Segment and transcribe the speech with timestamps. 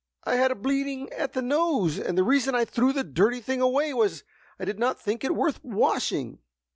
[0.23, 3.61] "I had a bleeding at the nose, and the reason I threw the dirty thing
[3.61, 4.23] away, was,
[4.59, 6.39] I did not think it worth washing!"